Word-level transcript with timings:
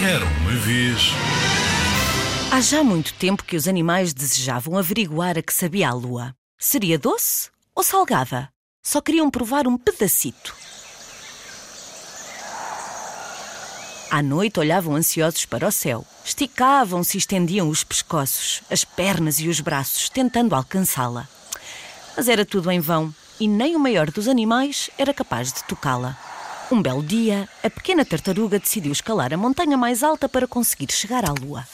Era 0.00 0.24
uma 0.24 0.52
vez. 0.52 1.10
Há 2.52 2.60
já 2.60 2.84
muito 2.84 3.12
tempo 3.14 3.42
que 3.42 3.56
os 3.56 3.66
animais 3.66 4.14
desejavam 4.14 4.78
averiguar 4.78 5.36
a 5.36 5.42
que 5.42 5.52
sabia 5.52 5.88
a 5.88 5.92
lua. 5.92 6.32
Seria 6.56 6.96
doce 6.96 7.50
ou 7.74 7.82
salgada? 7.82 8.48
Só 8.80 9.00
queriam 9.00 9.28
provar 9.28 9.66
um 9.66 9.76
pedacito. 9.76 10.54
À 14.08 14.22
noite 14.22 14.60
olhavam 14.60 14.94
ansiosos 14.94 15.44
para 15.44 15.66
o 15.66 15.72
céu. 15.72 16.06
Esticavam-se 16.24 17.16
e 17.16 17.18
estendiam 17.18 17.68
os 17.68 17.82
pescoços, 17.82 18.62
as 18.70 18.84
pernas 18.84 19.40
e 19.40 19.48
os 19.48 19.60
braços, 19.60 20.08
tentando 20.08 20.54
alcançá-la. 20.54 21.28
Mas 22.16 22.28
era 22.28 22.46
tudo 22.46 22.70
em 22.70 22.78
vão 22.78 23.12
e 23.40 23.48
nem 23.48 23.74
o 23.74 23.80
maior 23.80 24.12
dos 24.12 24.28
animais 24.28 24.90
era 24.96 25.12
capaz 25.12 25.52
de 25.52 25.64
tocá-la. 25.64 26.27
Um 26.70 26.82
belo 26.82 27.02
dia, 27.02 27.48
a 27.64 27.70
pequena 27.70 28.04
tartaruga 28.04 28.58
decidiu 28.58 28.92
escalar 28.92 29.32
a 29.32 29.38
montanha 29.38 29.74
mais 29.74 30.02
alta 30.02 30.28
para 30.28 30.46
conseguir 30.46 30.92
chegar 30.92 31.24
à 31.24 31.32
lua. 31.32 31.64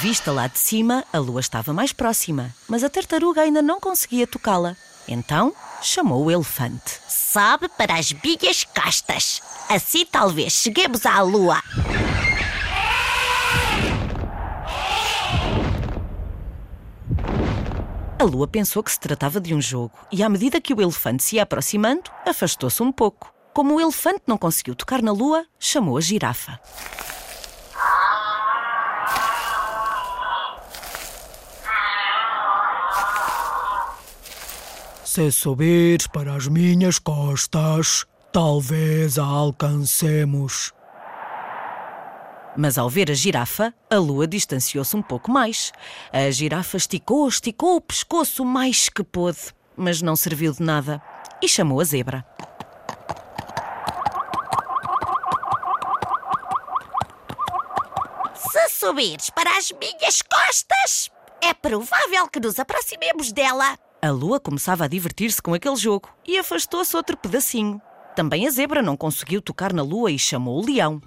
Vista 0.00 0.30
lá 0.30 0.46
de 0.46 0.60
cima, 0.60 1.04
a 1.12 1.18
lua 1.18 1.40
estava 1.40 1.72
mais 1.72 1.92
próxima, 1.92 2.54
mas 2.68 2.84
a 2.84 2.88
tartaruga 2.88 3.40
ainda 3.40 3.60
não 3.60 3.80
conseguia 3.80 4.28
tocá-la. 4.28 4.76
Então 5.08 5.52
chamou 5.82 6.24
o 6.24 6.30
elefante. 6.30 7.00
Sobe 7.08 7.68
para 7.68 7.94
as 7.94 8.12
minhas 8.12 8.62
costas. 8.62 9.42
Assim 9.68 10.06
talvez 10.06 10.52
cheguemos 10.52 11.04
à 11.04 11.20
lua. 11.20 11.60
A 18.18 18.24
lua 18.24 18.48
pensou 18.48 18.82
que 18.82 18.90
se 18.90 18.98
tratava 18.98 19.38
de 19.38 19.54
um 19.54 19.60
jogo 19.60 19.92
e, 20.10 20.22
à 20.22 20.28
medida 20.28 20.58
que 20.58 20.72
o 20.72 20.80
elefante 20.80 21.22
se 21.22 21.36
ia 21.36 21.42
aproximando, 21.42 22.10
afastou-se 22.26 22.82
um 22.82 22.90
pouco. 22.90 23.30
Como 23.52 23.74
o 23.74 23.80
elefante 23.80 24.22
não 24.26 24.38
conseguiu 24.38 24.74
tocar 24.74 25.02
na 25.02 25.12
lua, 25.12 25.44
chamou 25.60 25.98
a 25.98 26.00
girafa. 26.00 26.58
Se 35.04 35.30
subires 35.30 36.06
para 36.06 36.34
as 36.34 36.48
minhas 36.48 36.98
costas, 36.98 38.06
talvez 38.32 39.18
a 39.18 39.24
alcancemos. 39.24 40.72
Mas 42.56 42.78
ao 42.78 42.88
ver 42.88 43.10
a 43.10 43.14
girafa, 43.14 43.74
a 43.90 43.96
lua 43.96 44.26
distanciou-se 44.26 44.96
um 44.96 45.02
pouco 45.02 45.30
mais. 45.30 45.72
A 46.12 46.30
girafa 46.30 46.76
esticou, 46.76 47.28
esticou 47.28 47.76
o 47.76 47.80
pescoço 47.80 48.42
o 48.42 48.46
mais 48.46 48.88
que 48.88 49.04
pôde, 49.04 49.38
mas 49.76 50.00
não 50.00 50.16
serviu 50.16 50.52
de 50.52 50.62
nada 50.62 51.02
e 51.42 51.48
chamou 51.48 51.80
a 51.80 51.84
zebra. 51.84 52.24
Se 58.34 58.68
subires 58.68 59.28
para 59.30 59.58
as 59.58 59.70
minhas 59.72 60.22
costas, 60.22 61.10
é 61.42 61.52
provável 61.52 62.26
que 62.32 62.40
nos 62.40 62.58
aproximemos 62.58 63.32
dela. 63.32 63.78
A 64.00 64.10
lua 64.10 64.40
começava 64.40 64.84
a 64.84 64.88
divertir-se 64.88 65.42
com 65.42 65.52
aquele 65.52 65.76
jogo 65.76 66.08
e 66.26 66.38
afastou-se 66.38 66.96
outro 66.96 67.16
pedacinho. 67.16 67.80
Também 68.14 68.46
a 68.46 68.50
zebra 68.50 68.80
não 68.80 68.96
conseguiu 68.96 69.42
tocar 69.42 69.74
na 69.74 69.82
lua 69.82 70.10
e 70.10 70.18
chamou 70.18 70.62
o 70.62 70.64
leão. 70.64 71.02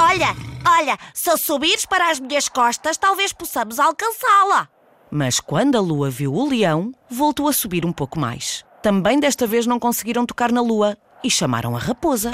Olha, 0.00 0.34
olha, 0.66 0.98
se 1.12 1.36
subires 1.36 1.84
para 1.84 2.10
as 2.10 2.18
minhas 2.18 2.48
costas, 2.48 2.96
talvez 2.96 3.34
possamos 3.34 3.78
alcançá-la. 3.78 4.66
Mas 5.10 5.40
quando 5.40 5.76
a 5.76 5.80
lua 5.80 6.08
viu 6.08 6.32
o 6.32 6.48
leão, 6.48 6.90
voltou 7.10 7.46
a 7.46 7.52
subir 7.52 7.84
um 7.84 7.92
pouco 7.92 8.18
mais. 8.18 8.64
Também 8.82 9.20
desta 9.20 9.46
vez 9.46 9.66
não 9.66 9.78
conseguiram 9.78 10.24
tocar 10.24 10.50
na 10.50 10.62
lua 10.62 10.96
e 11.22 11.30
chamaram 11.30 11.76
a 11.76 11.78
raposa. 11.78 12.30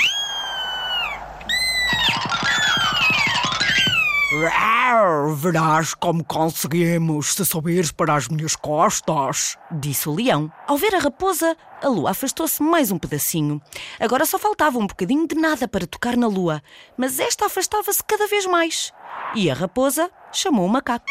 Verás 5.35 5.95
como 5.95 6.25
conseguimos 6.25 7.35
se 7.35 7.45
subires 7.45 7.93
para 7.93 8.15
as 8.15 8.29
minhas 8.29 8.57
costas. 8.57 9.57
Disse 9.71 10.09
o 10.09 10.15
leão. 10.15 10.51
Ao 10.67 10.77
ver 10.77 10.95
a 10.95 10.99
raposa, 10.99 11.57
a 11.83 11.89
lua 11.89 12.11
afastou-se 12.11 12.63
mais 12.63 12.91
um 12.91 12.99
pedacinho. 12.99 13.61
Agora 14.01 14.27
só 14.27 14.39
faltava 14.39 14.79
um 14.79 14.87
bocadinho 14.87 15.27
de 15.27 15.35
nada 15.35 15.69
para 15.69 15.87
tocar 15.87 16.17
na 16.17 16.27
lua, 16.27 16.63
mas 16.97 17.19
esta 17.19 17.47
afastava-se 17.47 18.03
cada 18.05 18.27
vez 18.27 18.47
mais. 18.47 18.93
E 19.35 19.51
a 19.51 19.55
raposa 19.55 20.11
chamou 20.33 20.67
o 20.67 20.69
macaco. 20.69 21.07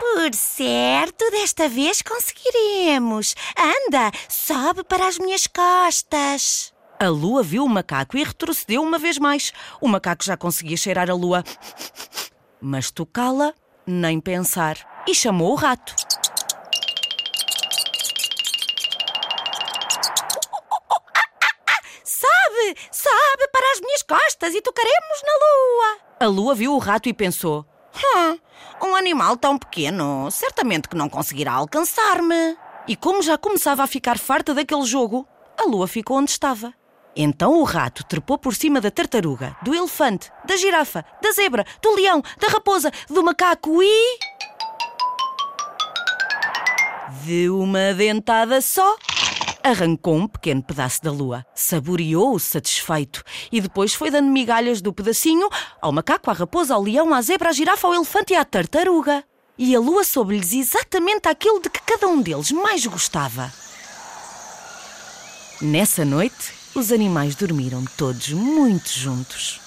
Por 0.00 0.34
certo, 0.34 1.30
desta 1.30 1.68
vez 1.68 2.02
conseguiremos. 2.02 3.34
Anda, 3.56 4.10
sobe 4.28 4.82
para 4.84 5.06
as 5.06 5.18
minhas 5.18 5.46
costas. 5.46 6.72
A 7.00 7.06
lua 7.06 7.44
viu 7.44 7.64
o 7.64 7.68
macaco 7.68 8.16
e 8.18 8.24
retrocedeu 8.24 8.82
uma 8.82 8.98
vez 8.98 9.18
mais. 9.18 9.52
O 9.80 9.86
macaco 9.86 10.24
já 10.24 10.36
conseguia 10.36 10.76
cheirar 10.76 11.08
a 11.08 11.14
lua. 11.14 11.44
Mas 12.60 12.90
tocá-la, 12.90 13.54
nem 13.86 14.20
pensar. 14.20 15.04
E 15.06 15.14
chamou 15.14 15.52
o 15.52 15.54
rato. 15.54 15.94
Sobe, 22.02 22.76
sobe 22.90 23.48
para 23.52 23.72
as 23.74 23.80
minhas 23.80 24.02
costas 24.02 24.54
e 24.56 24.60
tocaremos 24.60 25.22
na 25.24 25.32
lua. 25.34 25.98
A 26.18 26.26
lua 26.26 26.54
viu 26.56 26.74
o 26.74 26.78
rato 26.78 27.08
e 27.08 27.14
pensou: 27.14 27.64
Hum, 27.94 28.38
um 28.82 28.96
animal 28.96 29.36
tão 29.36 29.56
pequeno, 29.56 30.28
certamente 30.32 30.88
que 30.88 30.96
não 30.96 31.08
conseguirá 31.08 31.52
alcançar-me. 31.52 32.56
E 32.88 32.96
como 32.96 33.22
já 33.22 33.38
começava 33.38 33.84
a 33.84 33.86
ficar 33.86 34.18
farta 34.18 34.52
daquele 34.52 34.84
jogo, 34.84 35.28
a 35.56 35.62
lua 35.62 35.86
ficou 35.86 36.16
onde 36.18 36.32
estava. 36.32 36.74
Então 37.20 37.58
o 37.58 37.64
rato 37.64 38.04
trepou 38.04 38.38
por 38.38 38.54
cima 38.54 38.80
da 38.80 38.92
tartaruga, 38.92 39.56
do 39.64 39.74
elefante, 39.74 40.30
da 40.44 40.56
girafa, 40.56 41.04
da 41.20 41.32
zebra, 41.32 41.66
do 41.82 41.96
leão, 41.96 42.22
da 42.38 42.46
raposa, 42.46 42.92
do 43.10 43.24
macaco 43.24 43.82
e. 43.82 44.18
De 47.24 47.50
uma 47.50 47.92
dentada 47.92 48.62
só, 48.62 48.96
arrancou 49.64 50.14
um 50.14 50.28
pequeno 50.28 50.62
pedaço 50.62 51.02
da 51.02 51.10
lua, 51.10 51.44
saboreou-o 51.56 52.38
satisfeito 52.38 53.24
e 53.50 53.60
depois 53.60 53.94
foi 53.94 54.12
dando 54.12 54.30
migalhas 54.30 54.80
do 54.80 54.92
pedacinho 54.92 55.48
ao 55.82 55.90
macaco, 55.90 56.30
à 56.30 56.34
raposa, 56.34 56.74
ao 56.74 56.82
leão, 56.84 57.12
à 57.12 57.20
zebra, 57.20 57.48
à 57.48 57.52
girafa, 57.52 57.88
ao 57.88 57.94
elefante 57.94 58.32
e 58.32 58.36
à 58.36 58.44
tartaruga. 58.44 59.24
E 59.58 59.74
a 59.74 59.80
lua 59.80 60.04
soube-lhes 60.04 60.52
exatamente 60.52 61.26
aquilo 61.26 61.60
de 61.60 61.68
que 61.68 61.82
cada 61.82 62.06
um 62.06 62.22
deles 62.22 62.52
mais 62.52 62.86
gostava. 62.86 63.52
Nessa 65.60 66.04
noite, 66.04 66.57
os 66.78 66.92
animais 66.92 67.34
dormiram 67.34 67.84
todos 67.96 68.28
muito 68.30 68.88
juntos. 68.88 69.60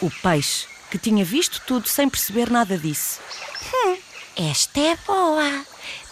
O 0.00 0.10
peixe, 0.22 0.66
que 0.90 0.98
tinha 0.98 1.24
visto 1.24 1.60
tudo 1.66 1.86
sem 1.86 2.08
perceber 2.08 2.50
nada, 2.50 2.78
disse: 2.78 3.20
Hum, 3.72 3.96
esta 4.36 4.80
é 4.80 4.98
boa. 5.06 5.64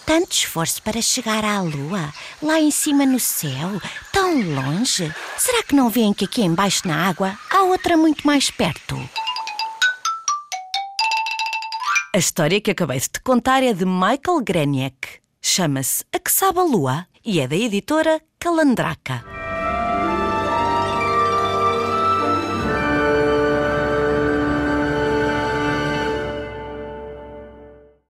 Tanto 0.05 0.33
esforço 0.33 0.83
para 0.83 1.01
chegar 1.01 1.45
à 1.45 1.63
lua, 1.63 2.13
lá 2.43 2.61
em 2.61 2.71
cima 2.71 3.07
no 3.07 3.21
céu, 3.21 3.81
tão 4.13 4.41
longe. 4.55 5.15
Será 5.39 5.63
que 5.63 5.75
não 5.75 5.89
veem 5.89 6.13
que 6.13 6.27
aqui 6.27 6.43
embaixo 6.43 6.87
na 6.87 7.09
água 7.09 7.39
há 7.51 7.63
outra 7.63 7.97
muito 7.97 8.27
mais 8.27 8.51
perto? 8.51 8.99
A 12.15 12.19
história 12.19 12.61
que 12.61 12.71
acabei 12.71 13.00
de 13.00 13.09
te 13.09 13.23
contar 13.23 13.62
é 13.62 13.73
de 13.73 13.87
Michael 13.87 14.43
Greniak. 14.45 15.21
Chama-se 15.41 16.05
A 16.15 16.19
Que 16.19 16.31
Sabe 16.31 16.59
a 16.59 16.62
Lua 16.62 17.06
e 17.25 17.41
é 17.41 17.49
da 17.49 17.56
editora 17.56 18.21
Calandraca. 18.39 19.41